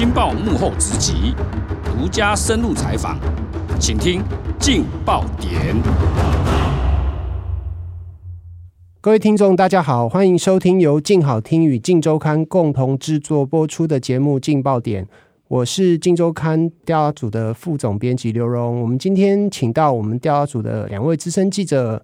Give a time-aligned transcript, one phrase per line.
[0.00, 1.34] 镜报幕后直击，
[1.84, 3.18] 独家深入采访，
[3.78, 4.22] 请听
[4.58, 5.76] 劲爆点。
[9.02, 15.04] 各位听众，大家好，欢迎收听由镜好听与镜周刊共同制作播出的节目《劲爆点》，
[15.48, 18.80] 我是镜周刊调查组的副总编辑刘荣。
[18.80, 22.02] 我们今天请到我们调查组的两位资深记者。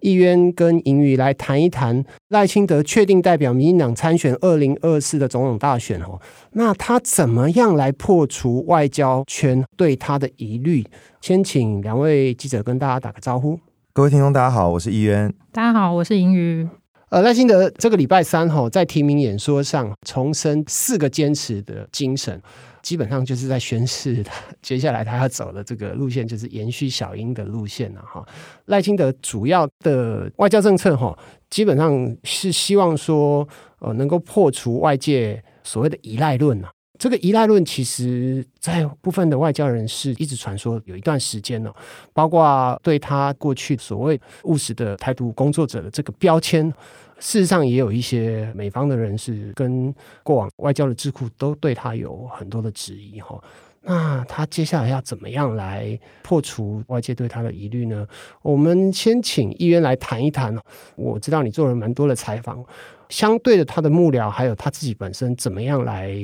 [0.00, 6.20] 易渊跟盈宇来谈一谈赖清德确定代表民进党参选二零二四的总统大选哦，
[6.52, 10.84] 那他怎么样来破除外交圈对他的疑虑？
[11.20, 13.58] 先请两位记者跟大家打个招呼。
[13.92, 15.34] 各位听众，大家好，我是易渊。
[15.50, 16.68] 大家好，我是盈余。
[17.10, 22.40] 呃，赖清德这个礼拜三哈在提名演说上重申四个坚持的精神。
[22.80, 28.26] 基本上就是在宣示他接下来他要走的这个路线，就是延续小英的路线了哈。
[28.66, 31.18] 赖清德主要的外交政策哈，
[31.50, 33.46] 基本上是希望说
[33.80, 36.70] 呃能够破除外界所谓的依赖论啊。
[36.98, 41.74] 这个依赖论其实在部分的外交人士一直传说有一段时间了，
[42.12, 46.72] 包括对他过去所谓务实的态度工作者的这个标签。
[47.20, 49.92] 事实上，也有一些美方的人士跟
[50.22, 53.40] 过往外交的智库都对他有很多的质疑哈。
[53.82, 58.06] 那他接下来要怎么样来破除外界对他的疑虑呢？
[58.42, 60.56] 我们先请议员来谈一谈。
[60.94, 62.64] 我知道你做了蛮多的采访，
[63.08, 66.14] 相对的，他的幕僚还有他自己本身怎么样来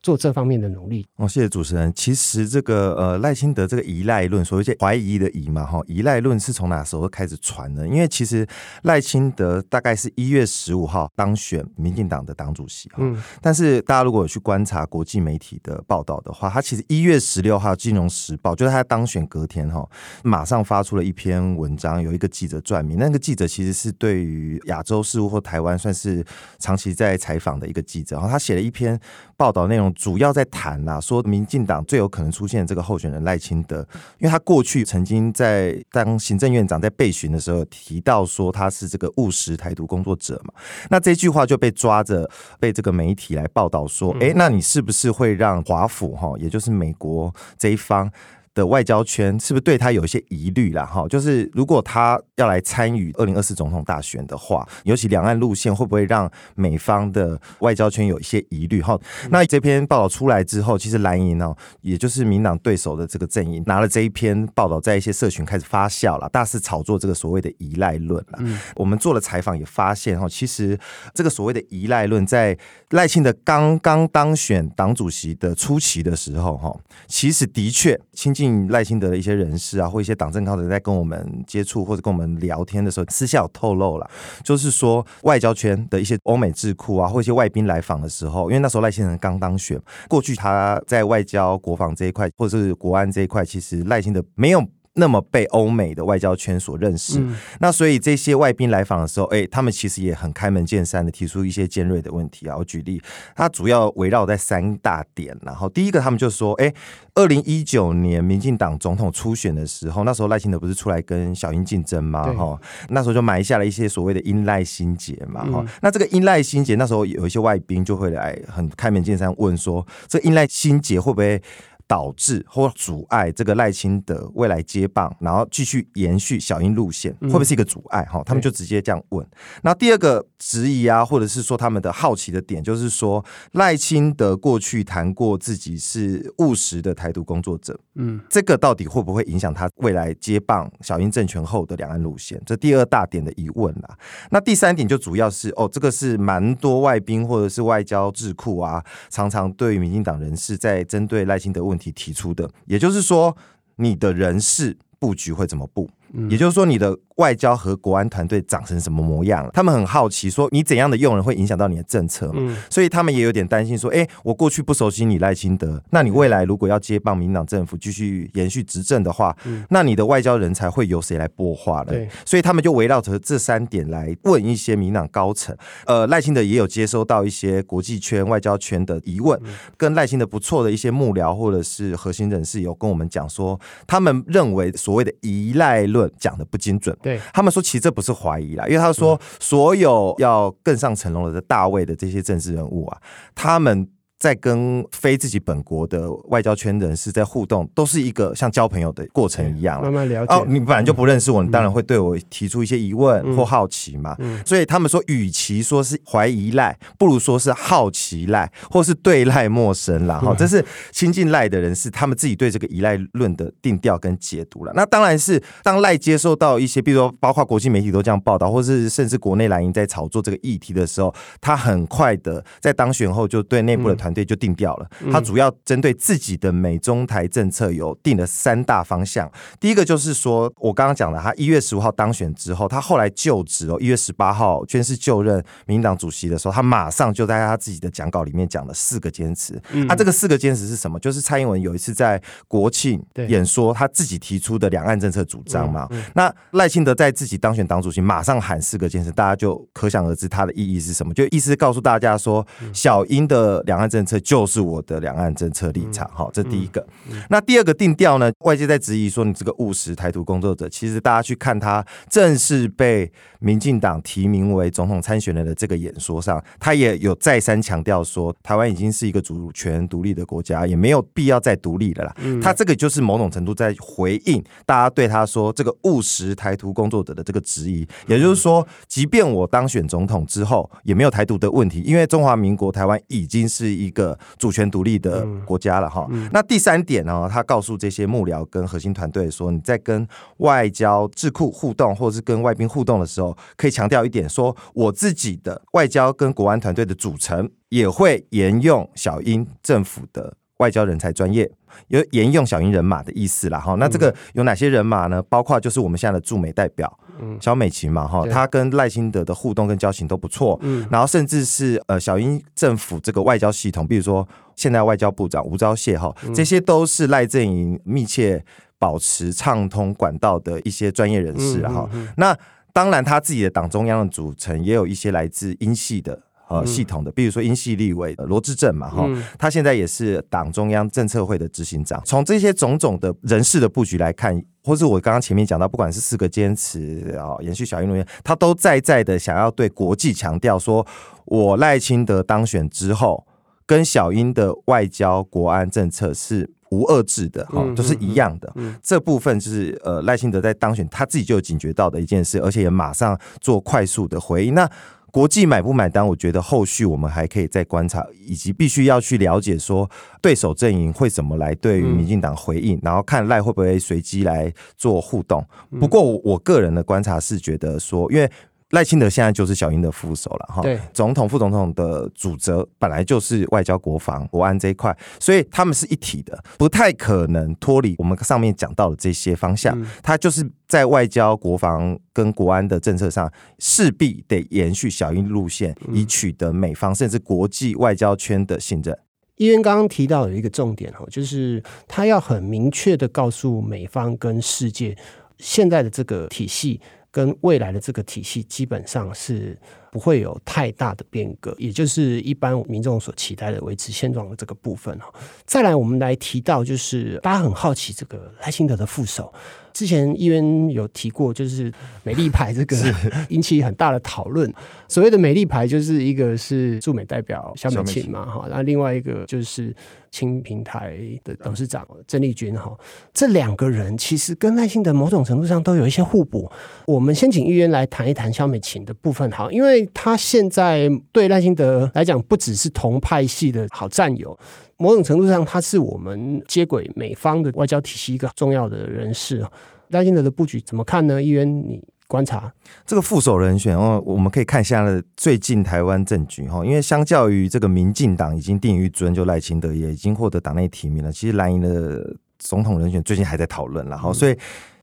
[0.00, 1.92] 做这方面的努力哦，谢谢主持人。
[1.94, 7.86] 其实这个呃赖清德这个依赖论，所谓些怀疑的疑嘛哈，依赖论是从哪时候开始传的？
[7.86, 8.46] 因为其实
[8.82, 19.84] 赖清德大概是一月十五号当选民进党的党主席哈，嗯，但是大家如果有去观察国际媒体的报道的话，他其实一月十六号《金融时报》就是他当选隔天哈，
[20.22, 26.24] 马上发出了一篇文章，有一个记者撰名，那个记者其实是对于亚洲事务或台湾算是
[26.60, 28.96] 长期在采访的一个记者，然后他写了一篇
[29.36, 29.87] 报道内容。
[29.94, 33.86] 主要在谈呐，说民进党最有可能出现这个候选人赖清德，
[34.18, 40.52] 因为他过去曾经在当行政院长在备询的时候提到说他是这个务实台独工作者嘛，
[40.90, 42.28] 那这句话就被抓着
[42.58, 48.10] 被这个媒体来报道说，哎，那你是不是会让华府哈，也就是美国这一方？
[48.58, 50.84] 的外交圈是不是对他有一些疑虑啦？
[50.84, 58.82] 哈，就是如果他要来参与二零二四总统大选的话，尤其两岸路线会不会让美方的外交圈有一些疑虑？
[58.82, 58.98] 哈，
[59.30, 68.38] 那这篇报道出来之后，其实蓝营哦，也就是民党对手的这个阵营，拿了这一篇报道，在一些社群开始发酵了，大肆炒作这个所谓的依赖论了。
[68.40, 70.76] 嗯，我们做了采访也发现哈，其实
[71.14, 72.58] 这个所谓的依赖论，在
[72.90, 76.76] 赖清德刚刚当选党主席的初期的时候，哈，
[77.06, 78.47] 其实的确亲近。
[78.68, 84.10] 赖清德的一些人士啊，或一些党政高层在跟我们接触或者跟我们聊天的时候，私下有透露了，
[84.42, 94.62] 就是说外交圈的一些欧美智库啊，或一些外宾来访的时候，因为那时候赖清德刚当选，过去他在外交、国防这一块，或者是国安这一块，其实赖清德没有。
[94.98, 102.56] 那么被欧美的外交圈所认识，嗯、那所以这些外宾来访的时候，哎，他们其实也很开门见山的提出一些尖锐的问题啊。
[102.56, 103.00] 我举例，
[103.36, 106.74] 他主要围绕在三大点，然后第一个，他们就说，哎，
[107.14, 112.32] 二零一九年民进党总统初选的时候，那时候赖清德不是出来跟小英竞争吗？
[112.34, 115.44] 哈，那时候就埋下了一些所谓的因赖心结嘛。
[115.44, 121.40] 哈、嗯，那这个因赖心结，那时候有一些外宾就会来很开门见山问说，这个英赖心结会不会？
[121.88, 128.04] 导致或阻碍这个赖清德未来接棒，然后继续延续小英路线，会不会是一个阻碍？
[128.04, 129.26] 哈、嗯，他们就直接这样问。
[129.62, 142.38] 那第二个质疑啊，或者是说他们的好奇的点，就是说赖清德过去谈过自己是务实的台独工作者，嗯，这个到底会不会影响他未来接棒小英政权后的两岸路线？
[142.44, 143.96] 这第二大点的疑问啦。
[144.30, 151.88] 那第三点就主要是哦，这个是蛮多外宾或者是外交智库啊，常常对民进党人士在针对赖清德问题。
[151.88, 153.34] 提提出的，也就是说，
[153.76, 155.88] 你的人事布局会怎么布？
[156.28, 159.48] 也就是说，你的外交和国安团队长成什么模样？
[159.52, 162.56] 他们很好奇，说你怎样的用人会影响到你的政策嘛？
[162.70, 169.36] 所以他们也有点担心，说，哎，我过去不熟悉你赖清德，那你未来如果要接棒民党政府继续延续执政的话，
[169.70, 171.92] 那你的外交人才会由谁来擘画了？
[172.24, 175.56] 所以他们就围绕着这三点来问一些民党高层。
[175.86, 179.40] 呃，赖清德也有接收到一些国际圈、外交圈的疑问，
[179.76, 186.08] 跟赖清德不错的一些幕僚或者是核心人士有跟我们讲说，他们认为所谓的依赖论。
[186.18, 187.20] 讲的不精准，对。
[187.32, 193.00] 他们说，其实这不是怀疑啦，因为他说所有要更上层楼的大位的这些政治人物啊，
[193.34, 193.88] 他们
[194.18, 200.34] 在跟非自己本国的外交圈人士在互动，都是一个像交朋友的过程一样，慢慢了解。
[200.34, 204.16] 哦，你本来就不认识我，你当然会对我提出一些疑问或好奇嘛。
[204.18, 210.18] 嗯，所以他们说，与其说是怀疑赖，不如说是好奇赖，或是对赖陌生啦。
[210.18, 214.72] 哈，这是亲近赖的人士他们自己对这个依赖论的定调跟解读了。
[214.74, 224.88] 那当然是当赖接受到一些，比如说包括国际媒体都这样报道，或是甚至国内蓝营在炒作这个议题的时候，他很快的在当选后就对内部的团队就定掉了。
[225.12, 229.30] 他主要针对自己的美中台政策有定了三大方向。
[229.60, 239.60] 第一个就是说，我刚刚讲了，他一月十五号当选之后，他后来就职哦，一月十八号宣誓就任民进党主席的时候，他马上就在他自己的讲稿里面讲了四个坚持。
[239.88, 240.98] 他这个四个坚持是什么？
[241.00, 245.88] 就是蔡英文有一次在国庆演说，他自己提出的两岸政策主张嘛。
[246.14, 251.12] 那赖清德在自己当选党主席，马上喊四个坚持，大家就可想而知他的意义是什么？
[251.14, 256.10] 就意思是告诉大家说，小英的两岸政策就是我的两岸政策立场。
[256.12, 256.86] 好，这第一个。
[257.28, 258.30] 那第二个定调呢？
[258.40, 263.10] 外界在质疑说你这个务实台独工作者，其实大家去看他正式被
[263.40, 272.16] 民进党提名为总统参选人的这个演说上，他也有再三强调说，台湾已经是一个主权独立的国家，也没有必要再独立了啦。
[272.42, 277.86] 他这个就是某种程度在回应大家对他说这个务实台独工作者的这个质疑。
[278.06, 286.08] 也就是说，即便我当选总统之后，也没有台独的问题，因为中华民国台湾已经是一个主权独立的国家了哈。
[286.32, 290.06] 那第三点呢，他告诉这些幕僚跟核心团队说，你在跟
[290.38, 301.50] 外交智库互动，或者是跟外宾互动的时候，可以强调一点，说我自己的外交跟国安团队的组成也会沿用小英政府的外交人才专业，
[301.88, 303.58] 有沿用小英人马的意思啦。
[303.58, 303.74] 哈。
[303.74, 305.22] 那这个有哪些人马呢？
[305.28, 310.58] 包括就是我们现在的驻美代表，嗯，小美琴嘛，哈，她跟赖清德的互动跟交情都不错。
[310.62, 314.26] 嗯，然后甚至是呃小英政府这个外交系统，比如说
[314.56, 318.44] 现在外交部长吴钊燮哈，这些都是赖阵营密切
[318.78, 321.88] 保持畅通管道的一些专业人士哈。
[322.16, 322.36] 那
[322.72, 329.08] 当然，他自己的党中央的组成也有一些来自英系的呃系统的，比如说英系立委罗志正嘛，哈，
[329.38, 332.02] 他现在也是党中央政策会的执行长。
[332.04, 340.86] 从这些种种的人事的布局来看，或是我刚刚前面讲到，不管是四个坚持啊，延续小英路线，他都在在的想要对国际强调说，
[341.26, 343.26] 我赖清德当选之后，
[343.66, 346.50] 跟小英的外交国安政策是。
[346.70, 348.52] 无二致的哈，都是一样的。
[348.82, 354.54] 这部分就是呃赖清德在当选，他自己就有警觉到的一件事，而且也马上做快速的回应。
[354.54, 354.70] 那
[355.10, 356.06] 国际买不买单？
[356.06, 365.44] 我觉得后续我们还可以再观察，以及必须要去了解说对手阵营会怎么来对于民进党回应，然后看赖会不会随机来做互动。
[365.80, 368.30] 不过我个人的观察是觉得说，因为。
[368.70, 379.74] 赖清德现在就是小英的副手了哈，对，总统、副总统的主责本来就是外交、国防、国安这一块，所以他们是一体的，不太可能脱离我们上面讲到的这些方向。
[380.02, 388.94] 他就是在外交、国防跟国安的政策上，势必得延续小英路线，以取得美方甚至国际外交圈的信任。
[389.36, 394.94] 议员刚刚提到有一个重点哈，就是他要很明确的告诉美方跟世界，
[395.38, 396.80] 现在的这个体系。
[397.18, 399.58] 跟未来的这个体系基本上是
[399.90, 405.12] 不会有太大的变革，也就是一般民众所期待的维持现状的这个部分哈。
[405.44, 409.34] 再来，我们来提到，就是大家很好奇这个赖清德的副手。
[409.72, 411.72] 之前议员有提过，就是
[412.04, 412.76] 美丽牌这个
[413.30, 414.52] 引起很大的讨论。
[414.86, 419.74] 所谓的美丽牌，就是一个是驻美代表萧美琴嘛，哈，那另外一个就是
[420.10, 422.76] 亲平台的董事长郑丽君哈。
[423.12, 426.50] 这两个人其实跟赖清德某种程度上都有一些互补。
[426.86, 434.38] 我们先请议员来谈一谈萧美琴的部分，好，因为他现在对赖清德来讲，不只是同派系的好战友。
[434.76, 439.44] 某种程度上，他是我们接轨美方的外交体系一个重要的人士。
[439.88, 441.20] 赖清德的布局怎么看呢？
[441.20, 442.52] 议员，你观察
[442.84, 444.84] 这个副手人选哦，我们可以看一下
[445.16, 451.12] 最近台湾政局哈，因为相较于这个民进党已经定于尊，就赖清德也已经获得党内提名了。
[451.12, 454.36] 其实蓝营的总统人选最近还在讨论了，然后所以。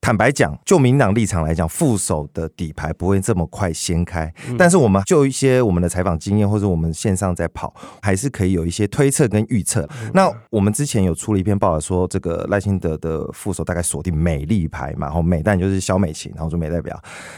[0.05, 4.31] 坦白讲，就民党立场来讲，副手的底牌不会这么快掀开。
[4.55, 9.89] 但是我们就一些我们的采访经验，或者我们线上在跑， 还是可以有一些推测跟预测。
[10.13, 16.95] 那我们之前有出了一篇报道，说这个赖清德的副手大概锁定美丽牌嘛，然后美但就是肖美琴，然后说美代表。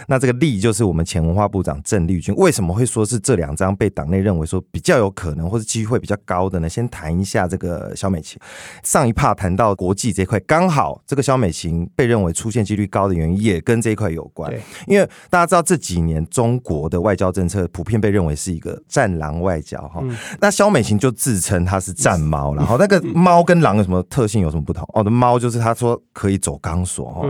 [0.10, 2.36] 那这个丽就是我们前文化部长郑丽君。
[2.36, 6.68] 为什么会说是这两张被党内认为说比较有可能，或者机会比较高的呢？
[6.68, 8.38] 先谈一下这个肖美琴。
[8.84, 12.57] 上一趴谈到国际这块，刚好这个肖美琴被认为出现。
[12.58, 14.52] 现几率高的原因，也跟这一块有关。
[14.88, 20.00] 因为大家知道这几年中国的外交政策普遍被认为是一个战狼外交哈。
[20.02, 24.42] 嗯、那萧美琴就自称她是战猫， 然后那个猫跟狼有什么特性？
[24.42, 24.90] 有什么不同？
[24.94, 27.22] 哦，的猫就是他说可以走钢索哈，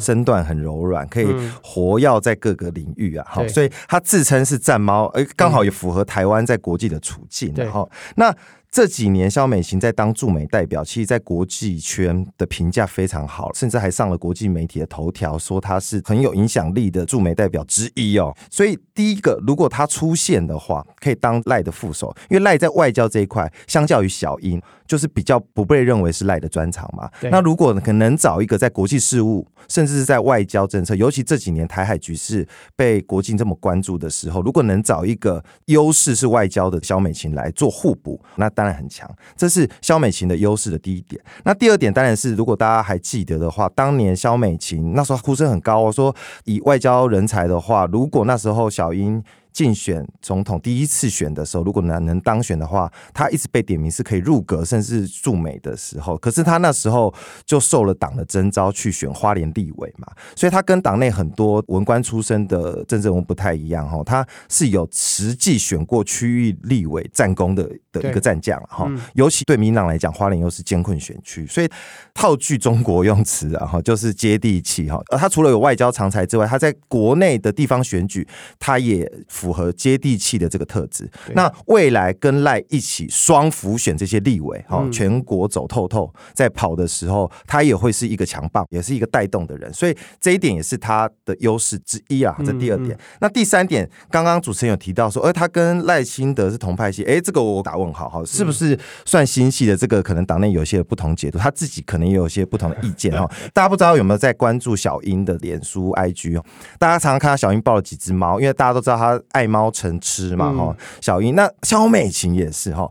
[0.00, 1.28] 身段很柔软，可以
[1.62, 3.24] 活跃在各个领域啊。
[3.28, 7.52] 好，所以他自称是战猫，哎，刚好也符合台湾在国际的处境。
[7.56, 8.34] 然后那。
[8.72, 18.34] 这几年，萧美琴在当驻美代表，其实，在国际圈的评价非常好，甚至还上了国际媒体的头条，说她是很有影响力的驻美代表之一哦。
[18.50, 27.10] 所以，第一个，如果她出现的话，可以当赖的副手，因为赖在外交这一块，相较于小英，就是比较不被认为是赖的专长嘛。
[27.30, 38.50] 那如果可能找一个在国际事务，甚至是在外交政策，尤其这几年台海局势被国际这么关注的时候，如果能找一个优势是外交的萧美琴来做互补，那。
[38.62, 41.20] 当然很强，这是肖美琴的优势的第一点。
[41.42, 46.14] 那第二点当然是，如果大家还记得的话，当年肖美琴那时候呼声很高，我说
[46.44, 49.20] 以外交人才的话，如果那时候小英。
[49.52, 56.16] 竞选总统第一次选的时候，如果能能当选的话，他一直被点名是可以入阁甚至驻美的时候。
[56.16, 57.12] 可是他那时候
[57.44, 68.86] 就受了党的征召去选花莲立委嘛，所以他跟党内很多文官出身的政治人物不太一样哈，他是有实际选过区域立委战功的的一个战将哈。
[68.88, 71.68] 嗯、尤其对民进党来讲，花莲又是艰困选区，所以
[72.14, 74.98] 套句中国用词啊哈，就是接地气哈。
[75.10, 78.26] 而他除了有外交常才之外，他在国内的地方选举，
[78.58, 79.10] 他也。
[79.42, 92.36] 符合接地气的这个特质，那未来跟赖一起双辅选这些立委，哈、嗯，全国走透透，在跑的时候，他也会是一个强棒，也是一个带动的人，所以这一点也是他的优势之一啊。
[92.46, 99.76] 这第二点，嗯嗯、那第三点，刚刚主持人有提到说，哎，他跟赖清德是同派系，哎，这个我打问号，哈，是不是算新系的？
[99.76, 103.28] 这个可能党内有些不同解读，他自己可能也有些不同的意见哈。
[103.52, 106.44] 大家不知道有没有在关注小英的脸书 IG 哦？
[106.78, 109.20] 大家常常看到小英抱了几只猫，因为大家都知道他。
[109.32, 112.90] 爱猫成痴嘛，哈、嗯，小英那肖美琴也是哈，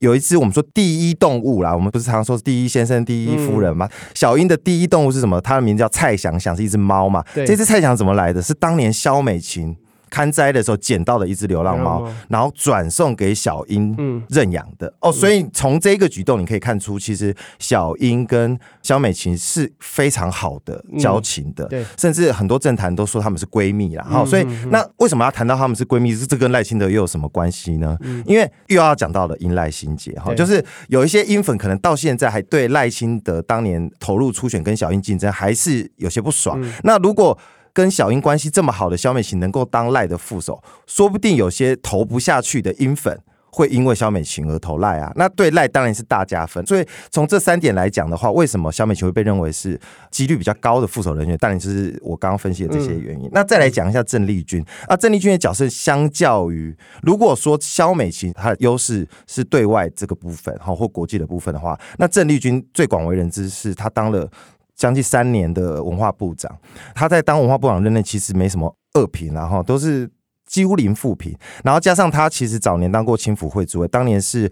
[0.00, 3.86] 有一只我们说第一动物啦，我们不是常说第一先生、第一夫人吗？
[3.86, 5.40] 嗯、小英的第一动物是什么？
[5.40, 7.24] 它的名字叫蔡想想，是一只猫嘛。
[7.34, 8.42] 这只蔡想怎么来的？
[8.42, 9.76] 是当年肖美琴。
[10.12, 14.86] 看灾的时候捡到了一只流浪猫，然后转送给小英认养的。
[14.86, 21.64] 嗯、哦，所以从这个举动你可以看出，其实小英跟萧美琴是非常好的交情的。
[21.64, 24.04] 嗯、对，甚至很多政坛都说他们是闺蜜啦。
[24.06, 26.14] 好、嗯，所以那为什么要谈到他们是闺蜜？
[26.14, 27.96] 这跟赖清德又有什么关系呢？
[28.02, 36.60] 嗯、因为又要讲到了英赖心结哈，就是有一些英粉可能到现在还对赖清德当年投入初选跟小英竞争还是有些不爽。
[36.60, 37.38] 嗯、那如果
[37.72, 43.18] 跟小英关系这么好的萧美琴能够当赖的副手，说不定有些投不下去的英粉
[43.50, 46.64] 会因为萧美琴而投赖啊，那对赖当然是大加分。
[46.66, 49.78] 所以从这三点来讲的话，为什么萧美琴会被认为是
[50.10, 51.36] 几率比较高的副手人员？
[51.36, 53.26] 当然就是我刚刚分析的这些原因。
[53.26, 64.30] 嗯、那再来讲一下郑丽君啊，郑丽君的角色相较于如果说萧美琴她的优势是对外这个部分哈或国际的部分的话，那郑丽君最广为人知是她当了。
[64.74, 66.56] 将近三年的文化部长，
[66.94, 70.10] 他在当文化部长任内其实没什么恶评，然后都是
[70.46, 74.50] 几乎零负评，然后加上他其实早年当过青辅会主委，当年是。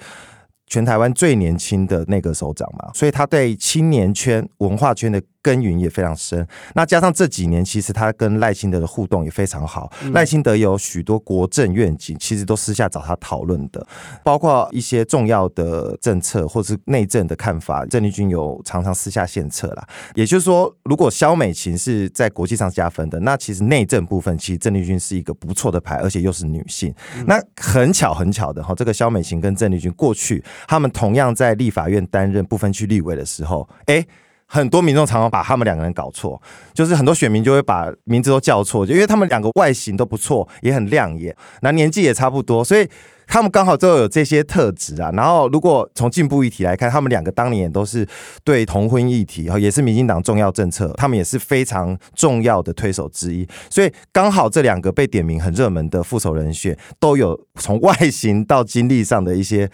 [0.72, 6.46] 全台湾最年轻的那个首长嘛，所以他对青年圈、文化圈的耕耘也非常深。
[6.74, 9.90] 那加上这几年，其实他跟赖清德的互动也非常好。
[10.12, 13.86] 赖、嗯、清德有许多国政愿景，其实都私下找他讨论的，
[14.22, 19.86] 包括一些重要的政策或是内政的看法，郑丽君有常常私下献策啦。
[20.14, 26.94] 也就是说，如果肖美琴是在国际上加分的，那其实内政部分，其实郑丽君是一个不错的牌，而且又是女性。
[27.16, 30.44] 嗯、那很巧很巧的哈，这个肖美琴跟郑丽君过去。
[30.68, 34.04] 他们同样在立法院担任不分区立委的时候，哎，
[34.52, 36.42] 很多民众常常把他们两个人搞错，
[36.74, 42.88] 就是很多选民就会把名字都叫错，就因为他们两个外形都不错，也很亮眼，那年纪也差不多，所以
[43.28, 45.08] 他们刚好都有这些特质啊。
[45.14, 48.04] 然后，如果从进步议题来看，他们两个当年也都是
[48.42, 53.46] 对同婚议题，也是民进党重要政策，他们也是非常重要的推手之一。
[53.70, 59.70] 所以，刚好这两个被点名很热门的副手人选，都有从外形到经历上的一些。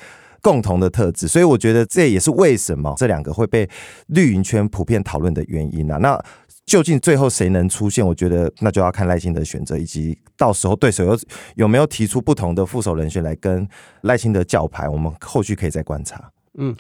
[0.47, 3.69] 共同的特质，所以我觉得这也是为什么这两个会被
[4.07, 5.97] 绿营圈普遍讨论的原因啊。
[5.97, 6.17] 那
[6.65, 8.07] 究竟最后谁能出现？
[8.07, 11.19] 我觉得那就要看赖清德选择，以及到时候对手有
[11.57, 13.69] 有没有提出不同的副手人选来跟
[14.03, 14.89] 赖清德叫牌。
[14.89, 16.31] 我们后续可以再观察。
[16.59, 16.73] 嗯，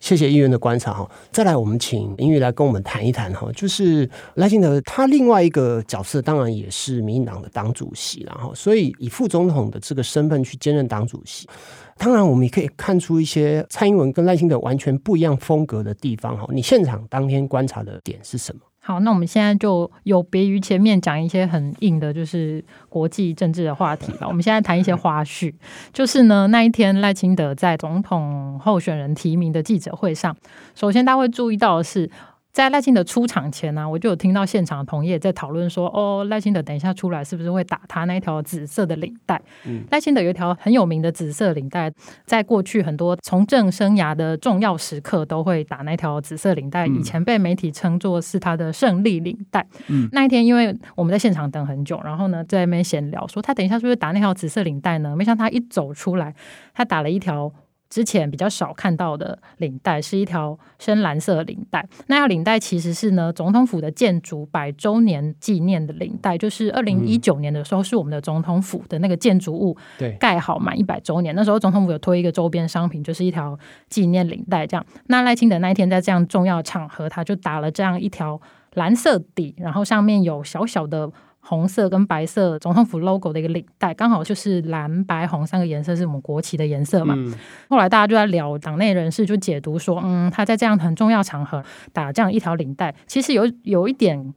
[0.00, 1.10] 谢谢议员的观察哈。
[1.32, 11.48] 再来，我们请英玉来跟我们谈一谈哈，就是赖清德他另外一个角色，当然也是民进党的党主席，然后所以以副总统的这个身份去兼任党主席。
[11.96, 16.46] 当然，我们也可以看出一些蔡英文跟赖清德完全不一样风格的地方哈。
[16.52, 18.60] 你现场当天观察的点是什么？
[18.80, 24.26] 好，那我们现在就有别于前面讲一些很硬的，就是国际政治的话题了。
[24.28, 25.54] 我们现在谈一些花絮，
[25.92, 30.36] 就是呢，那一天赖清德在总统候选人提名的记者会上，
[30.74, 32.10] 首先大家会注意到的是。
[32.54, 41.92] 在赖清德出场前呢、啊，我就有听到现场的同业在讨论说：“哦，赖清德等一下出来是不是会打他那一条紫色的领带？”嗯、赖清德有一条很有名的紫色领带，
[42.24, 49.66] 在过去很多从政生涯的重要时刻都会打那条紫色领带，以前被媒体称作是他的胜利领带。
[49.88, 55.16] 嗯、那一天，因为我们在现场等很久，然后呢在那边闲聊说他等一下是不是打那条紫色领带呢？
[55.16, 56.32] 没想到他一走出来，
[56.72, 57.52] 他打了一条。
[57.94, 69.76] 之前比较少看到的领带是一条深蓝色领带，那条领带其实是呢总统府的建筑百周年纪念的领带，就是二零一九年的时候是我们的总统府的那个建筑物
[70.18, 73.56] 盖好满一百周年，那时候总统府有推一个周边商品，就是一条
[73.88, 74.84] 纪念领带这样。
[75.06, 78.40] 那赖清德那一天在这样重要场合，他就打了这样一条
[78.72, 81.12] 蓝色底，然后上面有小小的。
[81.46, 87.14] 红色跟白色总统府 logo 的一个领带，刚好就是蓝白红三个颜色是我们国旗的颜色嘛。
[87.16, 87.34] 嗯、
[87.68, 94.34] 后来大家就在聊，党内人士就解读说，嗯，他在这样很重要场合打这样一条领带，其实有有一点。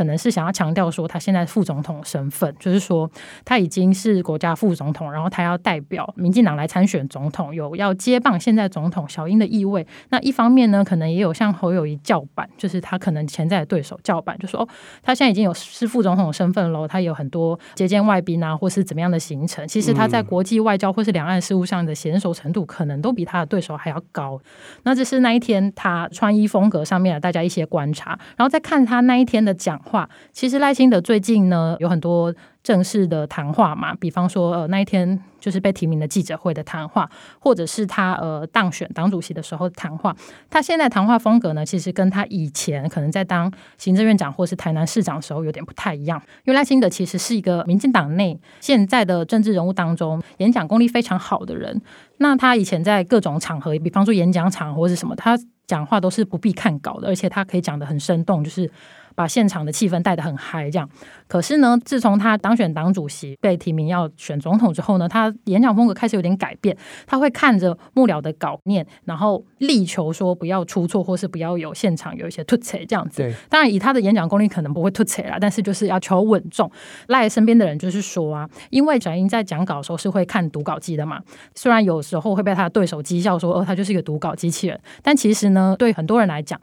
[0.00, 3.10] 可能是想要强调说，他现在副总统身份，就是说
[3.44, 9.86] 他已经是国家副总统，然后他要代表民进党来参选总统，有要接棒现在总统小英的意味。
[10.08, 14.68] 那一方面呢，可能也有向侯友谊叫板，就是他可能潜在的对手叫板，就说哦，
[15.02, 19.68] 他现在已经有是副总统身份喽，他有很多接见外宾啊，或是怎么样的行程。
[19.68, 24.40] 其实他在国际外交或是两岸事务上的娴熟程度，可能都比他的对手还要高。
[24.84, 29.78] 那这是那一天他穿衣风格上面的大家一些观察，然后再看他那一天的讲。
[29.90, 32.32] 话其实赖清德最近呢有很多
[32.62, 40.14] 正式的谈话嘛，比方说呃那一天就是被提名的记者会的谈话，或者是他呃当选党主席的时候谈话。
[40.50, 46.20] 他现在谈话风格呢，其实跟他以前可能在当行政院长或是台南市长的时候有点不太一样。
[46.44, 51.80] 因为赖清德其实是一个民进党内现在的政治人物当中演讲功力非常好的人。
[52.18, 58.70] 那他以前在各种场合，比方说演讲场或者什么，他讲话都是不必看稿的，而且他可以讲得很生动，就是。
[59.20, 60.88] 把现场的气氛带得很嗨，这样。
[61.28, 66.74] 可是呢，自从他当选党主席、被提名要选总统之后呢，他演讲风格开始有点改变。
[67.06, 73.18] 他会看着幕僚的稿念，然后力求说不要出错，或是不要有现场有一些突切这样子。
[73.18, 76.72] 对当然，以他的演讲功力，可能不会突切啦，但是就是要求稳重。
[77.08, 81.20] 赖身边的人就是说啊，因为小英在讲稿的时候是会看读稿机的嘛，
[81.54, 86.58] 虽然有时候会被他的对手讥笑说，哦，他就是一个读稿机器人，但其实呢，对很多人来讲。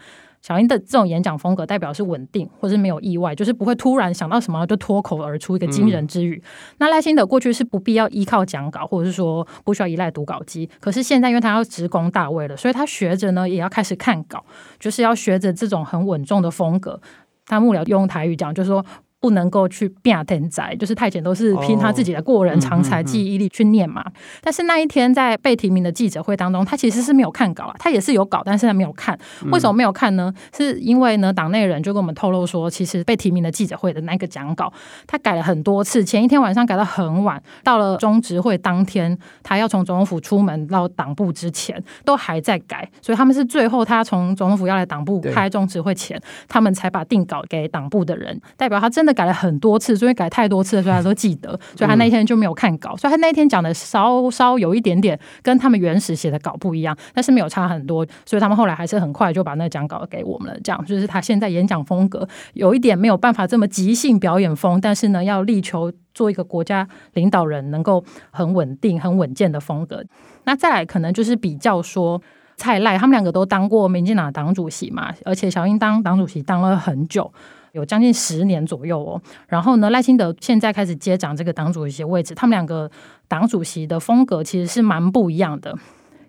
[0.47, 6.41] 小英的这种演讲风格代表是稳定，或是没有意外，就是不会突然想到什么就脱口而出一个惊人之语。
[6.41, 14.41] 嗯、那赖清德过去是不必要依靠讲稿，或者是说不需要依赖读稿机，可是现在因为他要职工大位了，所以他学着呢也要开始看稿，
[14.79, 16.97] 就是要学着这种很稳重的风格。
[17.45, 18.85] 他幕僚用台语讲，就是说。
[19.19, 24.03] 不能够去变天才，就是太监都是凭他自己的过人长才、记忆力去念嘛。
[24.41, 29.17] 但是那一天在被提名的记者会当中，他其实是没有看稿啊，他也是有稿，但是他没有看。
[29.51, 30.33] 为什么没有看呢？
[30.55, 34.71] 是因为呢，党内人就跟我们透露说，其实被提名的记者会的那个讲稿，
[35.07, 42.87] 他改了很多次，前一天晚上改到很晚，到了中执会当天，他要从总统府出门到党部之前，都还在改。
[43.01, 49.17] 所以他们是最后他从总统府要来党部开中执会前，他们才把定稿给党部的人，代表他真的。
[49.17, 60.59] 改了很多次，所以改太多次，所以他都记得，所以他那一天就没有看稿，所以他那一天讲的稍稍有一点点跟他们原始写的稿不一样，但是没有差很多，所以他们后来还是很快就把那个讲稿给我们了。
[60.63, 70.03] 这样就是他现在演讲风格有一点没有办法这么即兴表演风，但是呢，要力求做一个国家领导人，能够很稳定、很稳健的风格。
[70.43, 72.21] 那再来可能就是比较说
[72.55, 77.33] 蔡赖，他们两个都当过民进党党主席嘛，而且小英当党主席当了很久。
[77.77, 82.89] 有将近十年左右哦，然后呢，赖清德现在开始接掌这个党主席的位置，他们两个
[83.27, 85.77] 党主席的风格其实是蛮不一样的。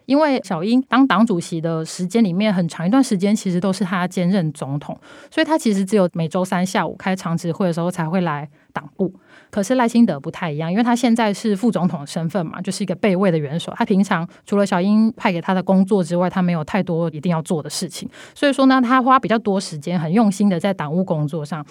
[0.04, 4.98] 因为小英当党主席的时间里面很长一段时间，其实都是他兼任总统，
[5.30, 9.12] 所以他其实只有每周三下午开常职会的时候才会来党部。
[9.50, 13.72] 可是赖清德不太一样，因为他现在是副总统身份嘛，就是一个备位的元首。
[13.76, 18.08] 他平常除了小英派给他的工作之外，他没有太多一定要做的事情。
[18.34, 21.64] 所以说呢，他花比较多时间，很用心的在党务工作上。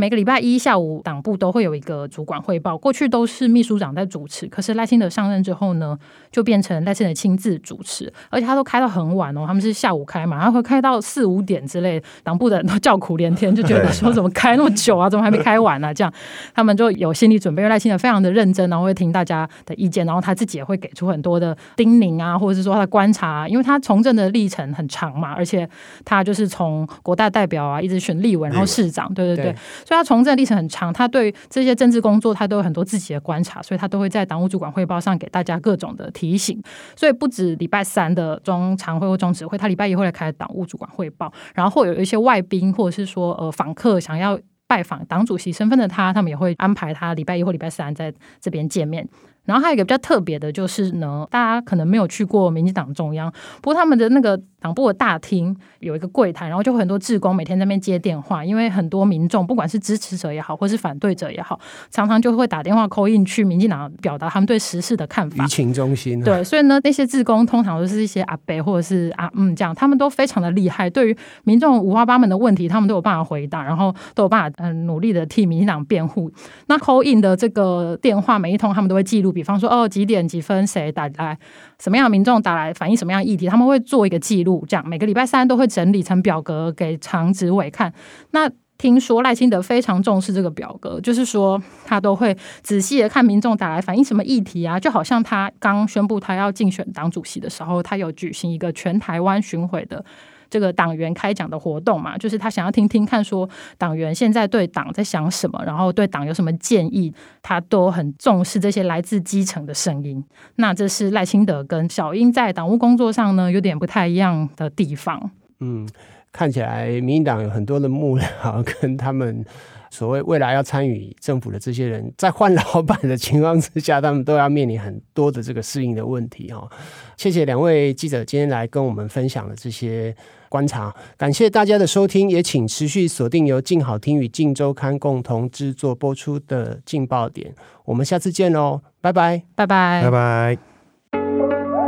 [0.00, 2.78] 每个礼拜一下午，党部都会有一个主管汇报。
[2.78, 5.98] 过去都是秘书长在主持，可是赖清德上任之后呢，
[6.30, 9.42] 就变成赖清德亲自主持，而且他都开到很晚哦。
[9.44, 15.92] 他们是下午开嘛，他会开到四五点之类，党部的人都叫苦连天，就觉得说怎么开那么久啊，怎么还没开完、啊？
[15.92, 16.12] 这样
[16.54, 25.68] 他们就有心理准备，因为赖清德非常的认真，然后会听大家的意见，然后他自己也会给出很多的叮咛啊，或者是说他的观察、因为他从政的历程很长嘛，而且
[26.04, 29.54] 他就是从国大代表啊，一直选立委，然后市长，对对对。
[29.87, 36.62] 对所以他从政历程很长，他对这些政治工作他都有很多自己的观察，所以他都会在党务主管汇报上给大家各种的提醒。
[36.94, 49.08] 所以不止礼拜三的中常会或中指会，他礼拜一会来开党务主管汇报，然后会有一些外宾或者是说呃访客想要拜访党主席身份的他，他们也会安排他礼拜一或礼拜三在这边见面。
[49.48, 54.40] 然后还有一个比较特别的就是呢，大家可能没有去过民进党中央，不过他们的那个。
[54.60, 61.60] 党部的大厅有一个柜台，然后就会很多志工每天在那边接电话，因为很多民众不管是支持者也好，或是反对者也好，
[61.92, 65.44] 常常就会打电话 call in 去民进党表达他们对时事的看法。
[65.44, 66.24] 舆情中心、啊。
[66.24, 76.28] 对，所以呢，那些志工通常都是一些阿伯或者是阿嗯这样，他们都非常的厉害，对于民众五花八门的问题，他们都有办法回答，然后都有办法嗯努力的替民进党辩护。
[76.66, 81.38] 那 call in 的这个电话每一通他们都会记录，比方说哦几点几分谁打来，
[81.78, 84.64] 什么样的民众打来反映什么样的议题，他们会做一个记录。
[84.66, 87.92] 这样每个礼拜三都会整理成表格给常执委看。
[88.32, 100.04] 那听说赖清德非常重视这个表格，就是说他都会仔细的看民众打来反映什么议题啊，就好像他刚宣布他要竞选党主席的时候，他有举行一个全台湾巡回的。
[100.50, 110.24] 这个党员开讲的活动嘛，就是他想要听听看，说党员现在对党在想什么，然后对党有什么建议，他都很重视这些来自基层的声音。
[110.56, 115.30] 那这是赖清德跟小英在党务工作上呢，有点不太一样的地方。
[115.60, 115.88] 嗯，
[116.32, 119.44] 看起来民进党有很多的幕僚跟他们。
[119.90, 126.68] 所谓未来要参与政府的这些人，在换老板的情况之下，他们都要面临很多的这个适应的问题哈。
[127.16, 130.14] 谢谢两位记者今天来跟我们分享的这些
[130.50, 137.54] 观察，感谢大家的收听，也请持续锁定由静好听与静周刊共同制作播出的镜爆点，
[137.86, 140.58] 我们下次见喽，拜拜，拜拜，拜拜。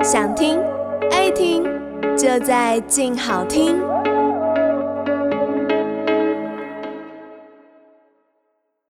[0.03, 0.59] 想听
[1.11, 1.63] 爱听，
[2.17, 4.00] 就在静好听。